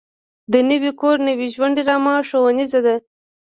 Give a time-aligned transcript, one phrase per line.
[0.51, 2.95] د نوي کور نوي ژوند ډرامه ښوونیزه ده.